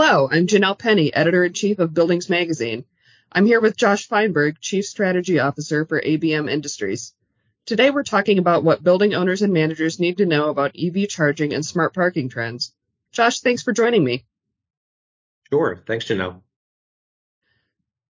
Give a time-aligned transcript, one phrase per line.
[0.00, 2.84] Hello, I'm Janelle Penny, editor in chief of Buildings Magazine.
[3.32, 7.12] I'm here with Josh Feinberg, chief strategy officer for ABM Industries.
[7.66, 11.52] Today we're talking about what building owners and managers need to know about EV charging
[11.52, 12.72] and smart parking trends.
[13.10, 14.24] Josh, thanks for joining me.
[15.50, 15.82] Sure.
[15.84, 16.42] Thanks, Janelle.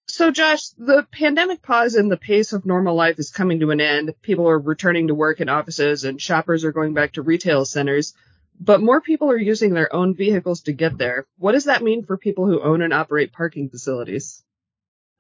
[0.08, 3.82] So, Josh, the pandemic pause and the pace of normal life is coming to an
[3.82, 4.14] end.
[4.22, 8.14] People are returning to work in offices and shoppers are going back to retail centers
[8.60, 11.26] but more people are using their own vehicles to get there.
[11.38, 14.44] What does that mean for people who own and operate parking facilities?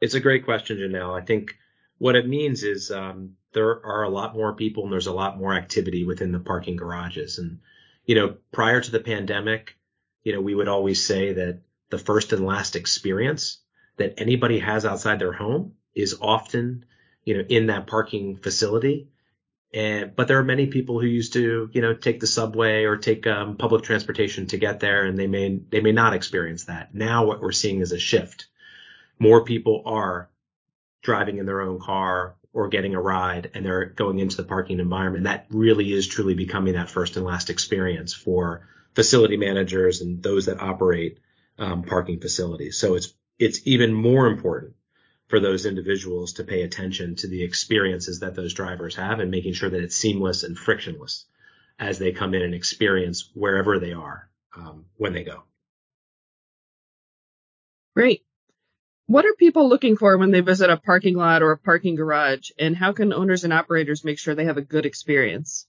[0.01, 1.19] It's a great question, Janelle.
[1.19, 1.55] I think
[1.97, 5.37] what it means is um, there are a lot more people and there's a lot
[5.37, 7.37] more activity within the parking garages.
[7.39, 7.59] And,
[8.05, 9.77] you know, prior to the pandemic,
[10.23, 13.59] you know, we would always say that the first and last experience
[13.97, 16.85] that anybody has outside their home is often,
[17.23, 19.09] you know, in that parking facility
[19.73, 22.97] and, but there are many people who used to, you know, take the subway or
[22.97, 26.93] take um, public transportation to get there, and they may they may not experience that.
[26.93, 28.47] Now, what we're seeing is a shift.
[29.17, 30.29] More people are
[31.01, 34.79] driving in their own car or getting a ride, and they're going into the parking
[34.79, 35.23] environment.
[35.23, 40.45] That really is truly becoming that first and last experience for facility managers and those
[40.45, 41.17] that operate
[41.57, 42.77] um, parking facilities.
[42.77, 44.75] So it's it's even more important
[45.33, 49.51] for those individuals to pay attention to the experiences that those drivers have and making
[49.51, 51.25] sure that it's seamless and frictionless
[51.79, 55.41] as they come in and experience wherever they are um, when they go.
[57.95, 58.21] Great.
[59.07, 62.51] What are people looking for when they visit a parking lot or a parking garage,
[62.59, 65.65] and how can owners and operators make sure they have a good experience?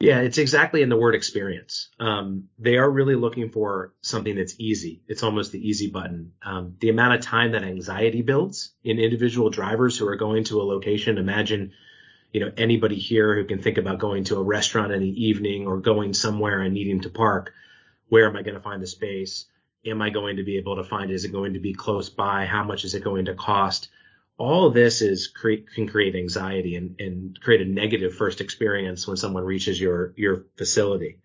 [0.00, 1.90] Yeah, it's exactly in the word experience.
[2.00, 5.02] Um, they are really looking for something that's easy.
[5.06, 6.32] It's almost the easy button.
[6.42, 10.62] Um, the amount of time that anxiety builds in individual drivers who are going to
[10.62, 11.18] a location.
[11.18, 11.72] Imagine,
[12.32, 15.66] you know, anybody here who can think about going to a restaurant in the evening
[15.66, 17.52] or going somewhere and needing to park.
[18.08, 19.44] Where am I going to find the space?
[19.84, 21.10] Am I going to be able to find?
[21.10, 22.46] Is it going to be close by?
[22.46, 23.90] How much is it going to cost?
[24.40, 29.18] All this is create, can create anxiety and, and create a negative first experience when
[29.18, 31.18] someone reaches your your facility.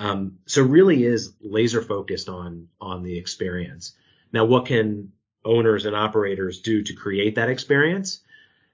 [0.00, 3.92] Um, so really is laser focused on on the experience.
[4.32, 5.12] Now, what can
[5.44, 8.20] owners and operators do to create that experience?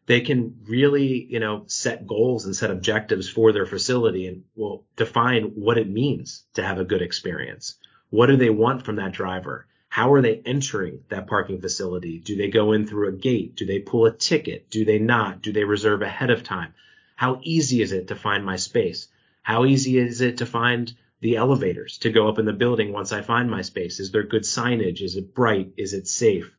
[0.06, 4.86] They can really, you know, set goals and set objectives for their facility and will
[4.97, 7.76] define what it means to have a good experience.
[8.09, 9.66] What do they want from that driver?
[9.92, 12.19] How are they entering that parking facility?
[12.19, 13.56] Do they go in through a gate?
[13.56, 14.70] Do they pull a ticket?
[14.70, 15.42] Do they not?
[15.42, 16.72] Do they reserve ahead of time?
[17.14, 19.08] How easy is it to find my space?
[19.42, 23.12] How easy is it to find the elevators to go up in the building once
[23.12, 24.00] I find my space?
[24.00, 25.03] Is there good signage?
[25.03, 25.75] Is it bright?
[25.76, 26.50] Is it safe?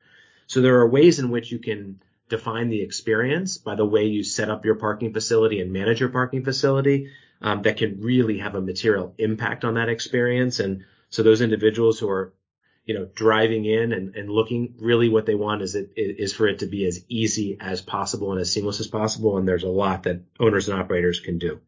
[0.45, 4.23] So there are ways in which you can define the experience by the way you
[4.23, 7.09] set up your parking facility and manage your parking facility
[7.41, 10.59] um, that can really have a material impact on that experience.
[10.59, 12.31] And so those individuals who are
[12.85, 16.47] you know, driving in and, and looking really what they want is it is for
[16.47, 19.38] it to be as easy as possible and as seamless as possible.
[19.38, 21.61] And there's a lot that owners and operators can do.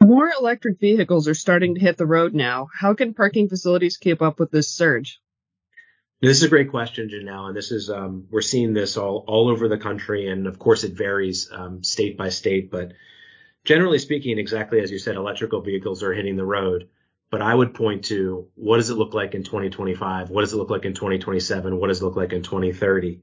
[0.00, 2.68] More electric vehicles are starting to hit the road now.
[2.72, 5.20] How can parking facilities keep up with this surge?
[6.20, 9.48] This is a great question, Janelle, and this is um, we're seeing this all all
[9.48, 12.70] over the country, and of course it varies um, state by state.
[12.70, 12.92] But
[13.64, 16.88] generally speaking, exactly as you said, electrical vehicles are hitting the road
[17.34, 20.30] but I would point to what does it look like in 2025?
[20.30, 21.76] What does it look like in 2027?
[21.76, 23.22] What does it look like in 2030?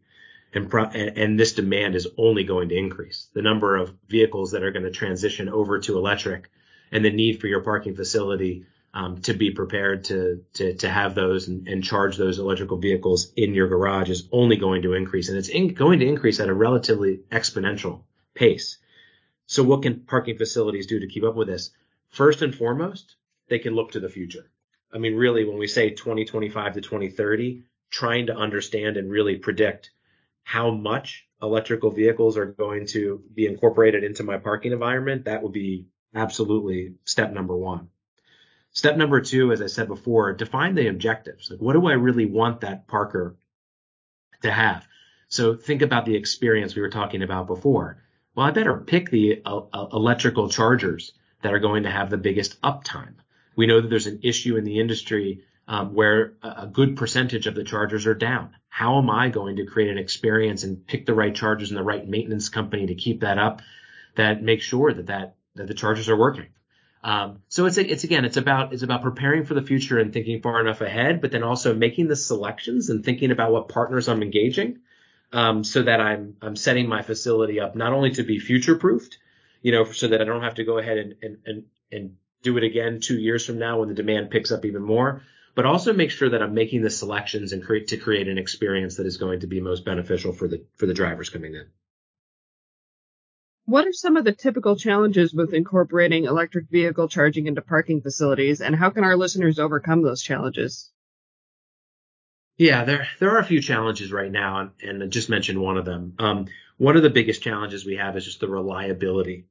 [0.53, 3.29] And, pro- and this demand is only going to increase.
[3.33, 6.51] The number of vehicles that are going to transition over to electric
[6.91, 11.16] and the need for your parking facility um, to be prepared to, to, to have
[11.16, 15.29] those and, and, charge those electrical vehicles in your garage is only going to increase.
[15.29, 18.01] And it's in, going to increase at a relatively exponential
[18.35, 18.78] pace.
[19.45, 21.72] So what can parking facilities do to keep up with this?
[22.09, 23.16] First and foremost,
[23.51, 24.50] they can look to the future.
[24.94, 29.91] I mean, really, when we say 2025 to 2030, trying to understand and really predict
[30.44, 35.51] how much electrical vehicles are going to be incorporated into my parking environment, that would
[35.51, 35.85] be
[36.16, 37.90] absolutely step number one.
[38.72, 41.52] Step number two, as I said before, define the objectives.
[41.52, 43.35] Like, what do I really want that parker
[44.43, 44.87] to have?
[45.28, 48.02] So think about the experience we were talking about before.
[48.34, 51.11] Well, I better pick the uh, uh electrical chargers
[51.41, 53.16] that are going to have the biggest uptime.
[53.55, 57.55] We know that there's an issue in the industry um, where a good percentage of
[57.55, 58.55] the chargers are down.
[58.67, 61.83] How am I going to create an experience and pick the right chargers and the
[61.83, 63.61] right maintenance company to keep that up
[64.15, 66.47] that makes sure that that, that the chargers are working?
[67.03, 70.41] Um, so it's it's again it's about it's about preparing for the future and thinking
[70.41, 74.21] far enough ahead, but then also making the selections and thinking about what partners I'm
[74.21, 74.79] engaging,
[75.33, 79.17] um, so that I'm I'm setting my facility up not only to be future proofed,
[79.63, 82.58] you know, so that I don't have to go ahead and and and, and do
[82.58, 85.22] it again two years from now when the demand picks up even more,
[85.55, 88.97] but also make sure that I'm making the selections and create to create an experience
[88.97, 91.67] that is going to be most beneficial for the for the drivers coming in.
[93.66, 98.59] What are some of the typical challenges with incorporating electric vehicle charging into parking facilities,
[98.59, 100.91] and how can our listeners overcome those challenges?
[102.58, 105.78] Yeah, there there are a few challenges right now, and, and I just mentioned one
[105.78, 106.16] of them.
[106.20, 106.47] Um,
[106.78, 109.46] one of the biggest challenges we have is just the reliability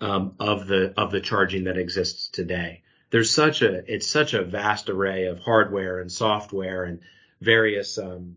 [0.00, 2.82] um, of the of the charging that exists today.
[3.10, 7.00] There's such a it's such a vast array of hardware and software and
[7.40, 8.36] various um,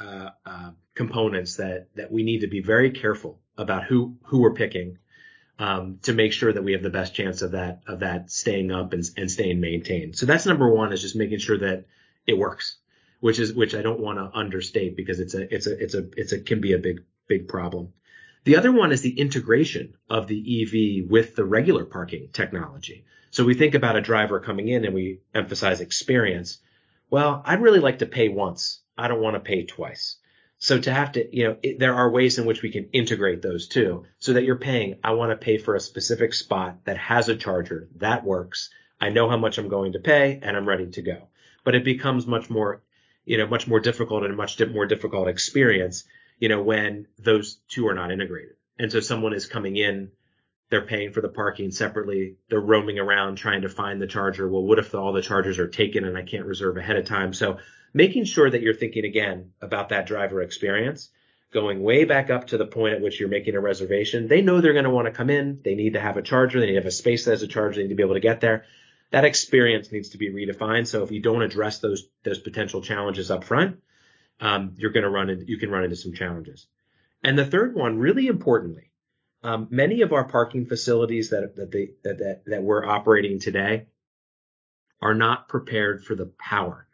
[0.00, 4.54] uh, uh, components that that we need to be very careful about who who we're
[4.54, 4.98] picking
[5.58, 8.70] um, to make sure that we have the best chance of that of that staying
[8.72, 10.16] up and, and staying maintained.
[10.16, 11.84] So that's number one is just making sure that
[12.26, 12.76] it works,
[13.20, 16.06] which is which I don't want to understate because it's a it's a it's a
[16.16, 17.92] it's a can be a big big problem.
[18.44, 23.06] The other one is the integration of the EV with the regular parking technology.
[23.30, 26.58] So we think about a driver coming in and we emphasize experience.
[27.08, 28.80] Well, I'd really like to pay once.
[28.98, 30.16] I don't want to pay twice.
[30.58, 33.40] So to have to, you know, it, there are ways in which we can integrate
[33.40, 36.98] those two so that you're paying, I want to pay for a specific spot that
[36.98, 38.68] has a charger that works.
[39.00, 41.28] I know how much I'm going to pay and I'm ready to go.
[41.64, 42.82] But it becomes much more,
[43.24, 46.04] you know, much more difficult and a much more difficult experience
[46.38, 48.56] you know, when those two are not integrated.
[48.78, 50.10] And so someone is coming in,
[50.70, 52.36] they're paying for the parking separately.
[52.48, 54.48] They're roaming around trying to find the charger.
[54.48, 57.32] Well, what if all the chargers are taken and I can't reserve ahead of time?
[57.32, 57.58] So
[57.92, 61.10] making sure that you're thinking again about that driver experience,
[61.52, 64.26] going way back up to the point at which you're making a reservation.
[64.26, 65.60] They know they're going to want to come in.
[65.64, 66.58] They need to have a charger.
[66.58, 67.76] They need to have a space that has a charger.
[67.76, 68.64] They need to be able to get there.
[69.12, 70.88] That experience needs to be redefined.
[70.88, 73.78] So if you don't address those, those potential challenges up front,
[74.40, 76.66] um, you're going to run into, you can run into some challenges.
[77.22, 78.90] And the third one, really importantly,
[79.42, 83.86] um, many of our parking facilities that that, they, that that that we're operating today
[85.00, 86.86] are not prepared for the power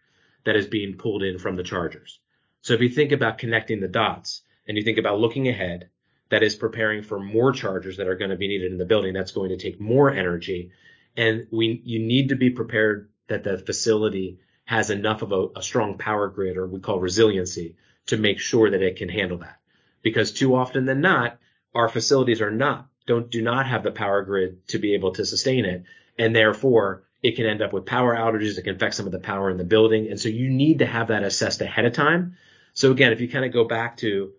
[0.44, 2.18] that is being pulled in from the chargers.
[2.62, 5.90] So if you think about connecting the dots and you think about looking ahead,
[6.30, 9.14] that is preparing for more chargers that are going to be needed in the building.
[9.14, 10.72] That's going to take more energy,
[11.16, 14.40] and we you need to be prepared that the facility
[14.70, 17.74] has enough of a, a strong power grid or we call resiliency
[18.06, 19.58] to make sure that it can handle that.
[20.00, 21.40] Because too often than not,
[21.74, 25.26] our facilities are not, don't, do not have the power grid to be able to
[25.26, 25.82] sustain it.
[26.20, 28.58] And therefore it can end up with power outages.
[28.58, 30.06] It can affect some of the power in the building.
[30.08, 32.36] And so you need to have that assessed ahead of time.
[32.72, 34.30] So again, if you kind of go back to,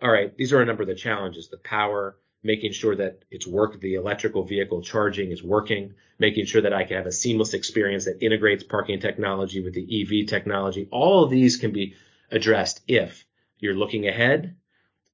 [0.00, 3.46] all right, these are a number of the challenges, the power, making sure that it's
[3.46, 7.54] work, the electrical vehicle charging is working, making sure that I can have a seamless
[7.54, 10.88] experience that integrates parking technology with the EV technology.
[10.90, 11.94] All of these can be
[12.30, 13.24] addressed if
[13.58, 14.56] you're looking ahead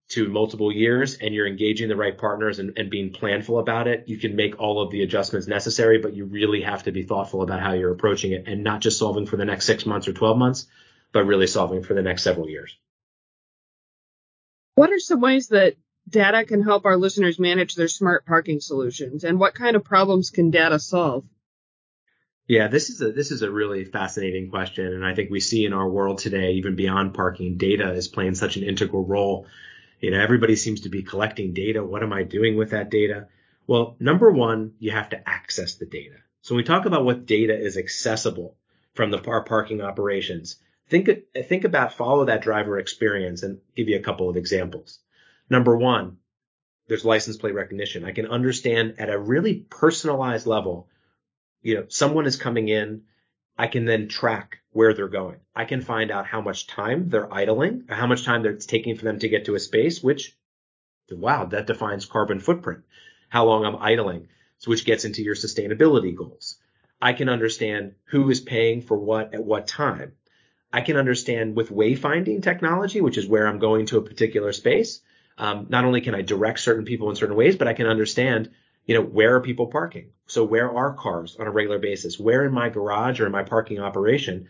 [0.08, 4.05] to multiple years and you're engaging the right partners and, and being planful about it.
[4.06, 7.43] You can make all of the adjustments necessary, but you really have to be thoughtful
[7.43, 10.12] about how you're approaching it and not just solving for the next six months or
[10.12, 10.67] 12 months,
[11.12, 12.76] but really solving for the next several years.
[14.76, 15.75] What are some ways that
[16.08, 20.30] data can help our listeners manage their smart parking solutions and what kind of problems
[20.30, 21.24] can data solve?
[22.48, 25.64] Yeah, this is a this is a really fascinating question, and I think we see
[25.64, 29.46] in our world today, even beyond parking, data is playing such an integral role.
[30.00, 31.82] You know, everybody seems to be collecting data.
[31.82, 33.26] What am I doing with that data?
[33.66, 36.16] Well, number one, you have to access the data.
[36.42, 38.56] So when we talk about what data is accessible
[38.94, 40.56] from the our parking operations,
[40.88, 41.10] think
[41.48, 45.00] think about follow that driver experience and give you a couple of examples.
[45.48, 46.18] Number one,
[46.88, 48.04] there's license plate recognition.
[48.04, 50.88] I can understand at a really personalized level,
[51.62, 53.02] you know, someone is coming in.
[53.58, 55.38] I can then track where they're going.
[55.54, 59.04] I can find out how much time they're idling, how much time it's taking for
[59.04, 60.36] them to get to a space, which,
[61.10, 62.84] wow, that defines carbon footprint.
[63.28, 66.56] How long I'm idling, so which gets into your sustainability goals.
[67.00, 70.12] I can understand who is paying for what at what time.
[70.72, 75.00] I can understand with wayfinding technology, which is where I'm going to a particular space
[75.38, 78.50] um, not only can I direct certain people in certain ways, but I can understand,
[78.87, 80.11] you know, where are people parking?
[80.26, 82.19] So where are cars on a regular basis?
[82.19, 84.49] Where in my garage or in my parking operation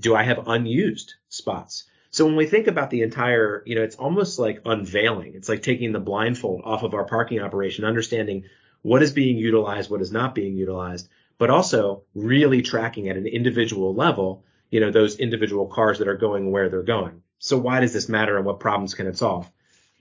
[0.00, 1.84] do I have unused spots?
[2.10, 5.34] So when we think about the entire, you know, it's almost like unveiling.
[5.34, 8.44] It's like taking the blindfold off of our parking operation, understanding
[8.82, 13.26] what is being utilized, what is not being utilized, but also really tracking at an
[13.26, 17.22] individual level, you know, those individual cars that are going where they're going.
[17.38, 19.50] So why does this matter and what problems can it solve?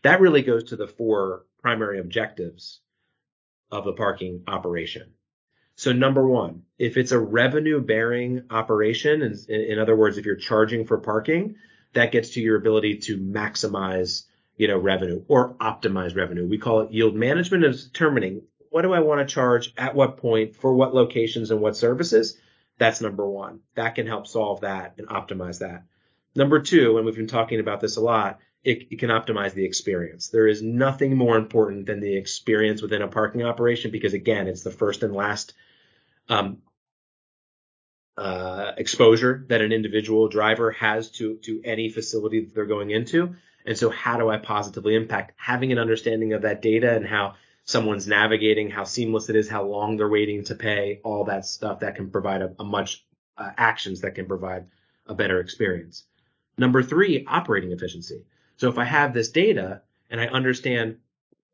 [0.05, 2.79] That really goes to the four primary objectives
[3.71, 5.13] of the parking operation.
[5.77, 10.35] So number one, if it's a revenue bearing operation, in, in other words, if you're
[10.35, 11.55] charging for parking,
[11.93, 14.25] that gets to your ability to maximize,
[14.57, 16.47] you know, revenue or optimize revenue.
[16.47, 20.17] We call it yield management is determining what do I want to charge at what
[20.17, 22.37] point for what locations and what services
[22.77, 23.61] That's number one.
[23.73, 25.85] That can help solve that and optimize that.
[26.35, 29.63] Number two, and we've been talking about this a lot, it, it, can optimize the
[29.63, 30.29] experience.
[30.29, 34.63] There is nothing more important than the experience within a parking operation because again, it's
[34.63, 35.53] the first and last
[36.29, 36.57] um,
[38.17, 43.35] uh, exposure that an individual driver has to to any facility that they're going into.
[43.65, 47.35] And so, how do I positively impact having an understanding of that data and how
[47.65, 51.79] someone's navigating, how seamless it is, how long they're waiting to pay, all that stuff
[51.79, 53.05] that can provide a, a much
[53.37, 54.65] uh, actions that can provide
[55.07, 56.05] a better experience.
[56.57, 58.25] Number three, operating efficiency.
[58.57, 60.97] So if I have this data and I understand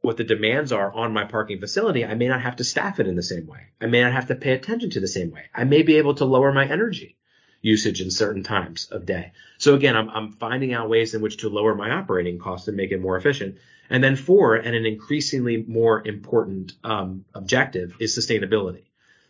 [0.01, 3.07] what the demands are on my parking facility, I may not have to staff it
[3.07, 3.67] in the same way.
[3.79, 5.45] I may not have to pay attention to the same way.
[5.53, 7.17] I may be able to lower my energy
[7.61, 9.31] usage in certain times of day.
[9.59, 12.75] So again, I'm, I'm finding out ways in which to lower my operating costs and
[12.75, 13.57] make it more efficient.
[13.89, 18.83] And then four, and an increasingly more important um, objective is sustainability.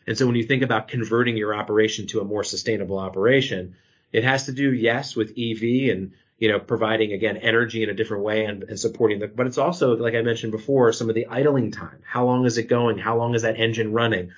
[0.08, 3.76] And so when you think about converting your operation to a more sustainable operation,
[4.12, 7.94] it has to do, yes, with EV and you know, providing again energy in a
[7.94, 11.14] different way and, and supporting the, but it's also, like I mentioned before, some of
[11.14, 12.00] the idling time.
[12.04, 12.98] How long is it going?
[12.98, 14.32] How long is that engine running?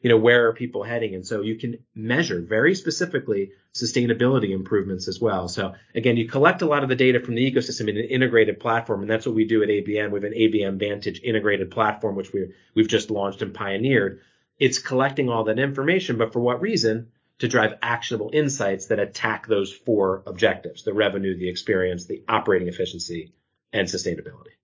[0.00, 1.14] You know, where are people heading?
[1.14, 5.48] And so you can measure very specifically sustainability improvements as well.
[5.48, 8.58] So again, you collect a lot of the data from the ecosystem in an integrated
[8.58, 9.02] platform.
[9.02, 10.14] And that's what we do at ABM.
[10.14, 14.22] Have an ABM Vantage integrated platform, which we, we've just launched and pioneered.
[14.58, 17.08] It's collecting all that information, but for what reason?
[17.40, 22.68] To drive actionable insights that attack those four objectives, the revenue, the experience, the operating
[22.68, 23.32] efficiency,
[23.72, 24.54] and sustainability.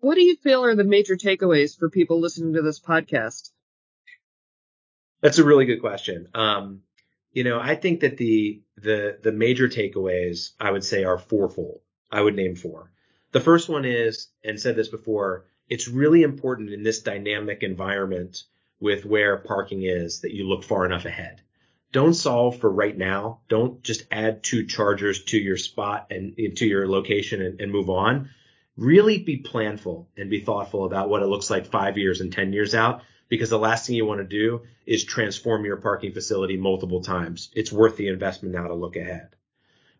[0.00, 3.50] What do you feel are the major takeaways for people listening to this podcast?
[5.20, 6.28] That's a really good question.
[6.34, 6.82] Um,
[7.32, 11.80] you know, I think that the the the major takeaways I would say are fourfold.
[12.10, 12.92] I would name four.
[13.32, 18.44] The first one is, and said this before, it's really important in this dynamic environment
[18.80, 21.42] with where parking is that you look far enough ahead.
[21.90, 23.40] Don't solve for right now.
[23.48, 27.88] Don't just add two chargers to your spot and to your location and, and move
[27.88, 28.30] on.
[28.76, 32.52] Really be planful and be thoughtful about what it looks like five years and 10
[32.52, 36.56] years out because the last thing you want to do is transform your parking facility
[36.56, 37.50] multiple times.
[37.54, 39.30] It's worth the investment now to look ahead.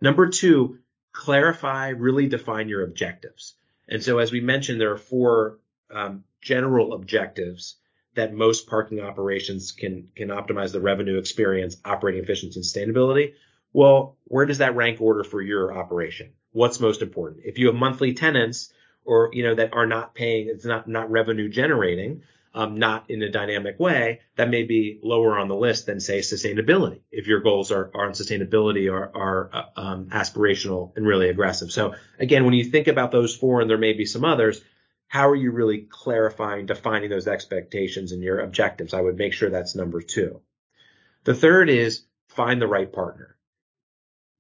[0.01, 0.79] Number two,
[1.13, 3.55] clarify, really define your objectives.
[3.89, 5.59] And so as we mentioned, there are four
[5.91, 7.77] um, general objectives
[8.15, 13.35] that most parking operations can can optimize the revenue experience, operating efficiency, and sustainability.
[13.73, 16.33] Well, where does that rank order for your operation?
[16.53, 17.43] What's most important?
[17.45, 18.73] If you have monthly tenants
[19.05, 22.23] or you know that are not paying, it's not not revenue generating,
[22.55, 26.21] um, not in a dynamic way, that may be lower on the list than say
[26.21, 27.01] sustainability.
[27.13, 31.71] If your goals are, are on sustainability are, are uh, um, aspirational and really aggressive.
[31.71, 34.61] So again, when you think about those four, and there may be some others,
[35.09, 38.95] how are you really clarifying, defining those expectations and your objectives?
[38.95, 40.43] I would make sure that's number two.
[41.25, 43.37] The third is find the right partner.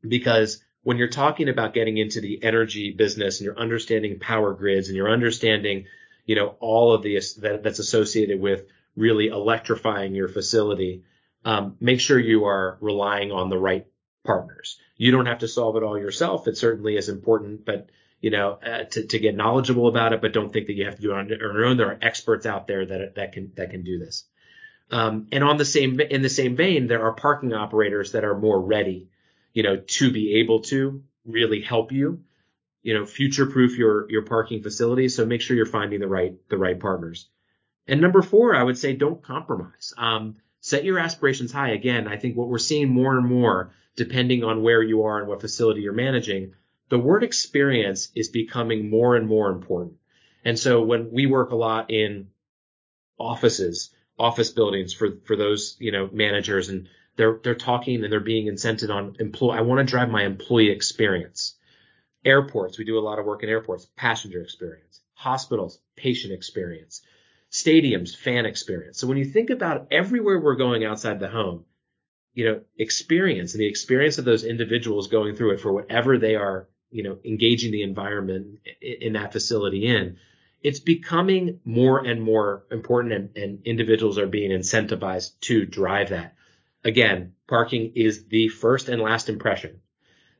[0.07, 4.89] Because when you're talking about getting into the energy business and you're understanding power grids
[4.89, 5.87] and you're understanding,
[6.25, 11.03] you know, all of the that, that's associated with really electrifying your facility,
[11.45, 13.87] um, make sure you are relying on the right
[14.25, 14.79] partners.
[14.97, 16.47] You don't have to solve it all yourself.
[16.47, 17.89] It certainly is important, but
[18.21, 20.97] you know, uh, to, to get knowledgeable about it, but don't think that you have
[20.97, 21.77] to do it on your own.
[21.77, 24.25] There are experts out there that, that can, that can do this.
[24.91, 28.39] Um, and on the same, in the same vein, there are parking operators that are
[28.39, 29.09] more ready,
[29.53, 32.23] you know, to be able to really help you,
[32.83, 35.09] you know, future proof your, your parking facility.
[35.09, 37.29] So make sure you're finding the right, the right partners.
[37.87, 39.93] And number four, I would say don't compromise.
[39.97, 41.71] Um, set your aspirations high.
[41.71, 45.29] Again, I think what we're seeing more and more, depending on where you are and
[45.29, 46.55] what facility you're managing,
[46.88, 49.95] the word experience is becoming more and more important.
[50.45, 52.28] And so when we work a lot in
[53.18, 58.21] offices, office buildings for, for those, you know, managers and they're, they're talking and they're
[58.21, 59.59] being incented on employee.
[59.59, 61.57] I want to drive my employee experience.
[62.25, 67.02] Airports, we do a lot of work in airports, passenger experience, hospitals, patient experience,
[67.50, 68.99] stadiums, fan experience.
[68.99, 71.64] So when you think about everywhere we're going outside the home,
[72.35, 76.37] you know, experience and the experience of those individuals going through it for whatever they
[76.37, 80.16] are you know, engaging the environment in that facility in,
[80.62, 86.35] it's becoming more and more important and, and individuals are being incentivized to drive that.
[86.85, 89.80] Again, parking is the first and last impression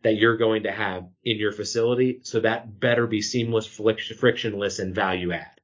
[0.03, 2.21] that you're going to have in your facility.
[2.23, 5.61] So that better be seamless, frictionless and value add.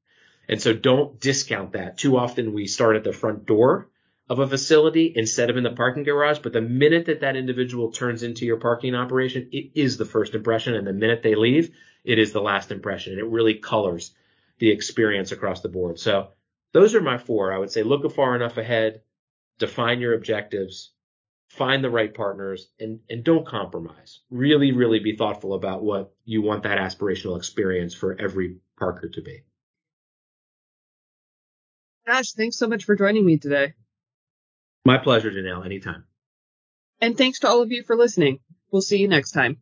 [0.48, 1.98] And so don't discount that.
[1.98, 3.88] Too often we start at the front door
[4.28, 6.38] of a facility instead of in the parking garage.
[6.38, 10.34] But the minute that that individual turns into your parking operation, it is the first
[10.34, 10.74] impression.
[10.74, 13.12] And the minute they leave, it is the last impression.
[13.12, 14.14] And it really colors
[14.58, 15.98] the experience across the board.
[15.98, 16.28] So
[16.72, 17.52] those are my four.
[17.52, 19.02] I would say look far enough ahead,
[19.58, 20.92] define your objectives,
[21.50, 24.20] find the right partners and, and don't compromise.
[24.30, 29.22] Really, really be thoughtful about what you want that aspirational experience for every Parker to
[29.22, 29.44] be.
[32.06, 33.74] Josh, thanks so much for joining me today.
[34.84, 35.64] My pleasure, Janelle.
[35.64, 36.04] Anytime.
[37.00, 38.40] And thanks to all of you for listening.
[38.70, 39.58] We'll see you next time.